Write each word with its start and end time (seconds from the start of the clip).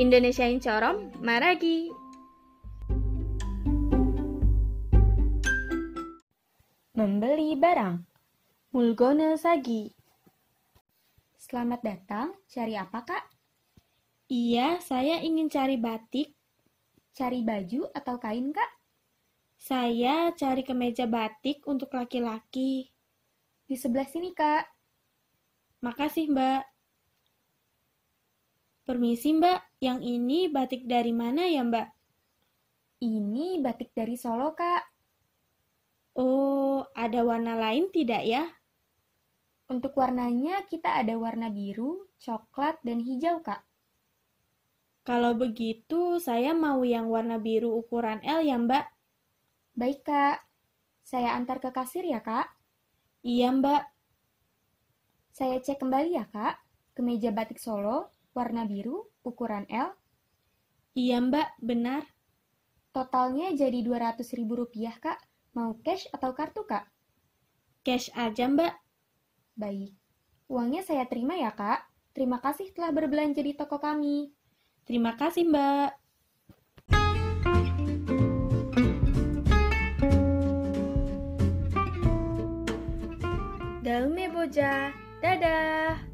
Indonesiain 0.00 0.56
Corom, 0.56 1.12
Maragi. 1.20 1.92
Membeli 6.96 7.52
barang. 7.52 8.00
Mulgone 8.72 9.36
Sagi. 9.36 9.92
Selamat 11.36 11.84
datang, 11.84 12.32
cari 12.48 12.80
apa 12.80 13.04
kak? 13.04 13.28
Iya, 14.32 14.80
saya 14.80 15.20
ingin 15.20 15.52
cari 15.52 15.76
batik. 15.76 16.32
Cari 17.12 17.44
baju 17.44 17.92
atau 17.92 18.16
kain 18.16 18.56
kak? 18.56 18.72
Saya 19.60 20.32
cari 20.32 20.64
kemeja 20.64 21.04
batik 21.04 21.60
untuk 21.68 21.92
laki-laki. 21.92 22.88
Di 23.68 23.76
sebelah 23.76 24.08
sini 24.08 24.32
kak. 24.32 24.64
Makasih 25.84 26.32
mbak. 26.32 26.69
Permisi 28.90 29.30
mbak, 29.30 29.78
yang 29.78 30.02
ini 30.02 30.50
batik 30.50 30.82
dari 30.82 31.14
mana 31.14 31.46
ya 31.46 31.62
mbak? 31.62 31.94
Ini 32.98 33.62
batik 33.62 33.94
dari 33.94 34.18
Solo 34.18 34.50
kak. 34.50 34.82
Oh, 36.18 36.82
ada 36.98 37.22
warna 37.22 37.54
lain 37.54 37.86
tidak 37.94 38.26
ya? 38.26 38.50
Untuk 39.70 39.94
warnanya 39.94 40.66
kita 40.66 40.98
ada 40.98 41.14
warna 41.14 41.54
biru, 41.54 42.10
coklat, 42.18 42.82
dan 42.82 42.98
hijau 42.98 43.38
kak. 43.46 43.62
Kalau 45.06 45.38
begitu, 45.38 46.18
saya 46.18 46.50
mau 46.50 46.82
yang 46.82 47.06
warna 47.06 47.38
biru 47.38 47.70
ukuran 47.70 48.18
L 48.26 48.42
ya 48.42 48.58
mbak. 48.58 48.90
Baik 49.78 50.02
kak, 50.02 50.42
saya 51.06 51.38
antar 51.38 51.62
ke 51.62 51.70
kasir 51.70 52.02
ya 52.02 52.18
kak. 52.26 52.50
Iya 53.22 53.54
mbak. 53.54 53.86
Saya 55.30 55.62
cek 55.62 55.78
kembali 55.78 56.18
ya 56.18 56.26
kak, 56.26 56.58
kemeja 56.98 57.30
batik 57.30 57.62
Solo, 57.62 58.10
warna 58.34 58.66
biru, 58.66 59.10
ukuran 59.26 59.66
L. 59.70 59.94
Iya 60.94 61.22
mbak, 61.22 61.58
benar. 61.62 62.02
Totalnya 62.90 63.54
jadi 63.54 63.86
200 63.86 64.26
ribu 64.34 64.58
rupiah 64.58 64.94
kak. 64.98 65.22
Mau 65.54 65.78
cash 65.82 66.10
atau 66.10 66.34
kartu 66.34 66.66
kak? 66.66 66.90
Cash 67.86 68.10
aja 68.14 68.50
mbak. 68.50 68.74
Baik. 69.54 69.94
Uangnya 70.50 70.82
saya 70.82 71.06
terima 71.06 71.38
ya 71.38 71.54
kak. 71.54 71.86
Terima 72.10 72.42
kasih 72.42 72.74
telah 72.74 72.90
berbelanja 72.90 73.38
di 73.38 73.54
toko 73.54 73.78
kami. 73.78 74.34
Terima 74.82 75.14
kasih 75.14 75.46
mbak. 75.46 75.94
Dalme 83.80 84.26
Boja, 84.30 84.94
dadah! 85.18 86.09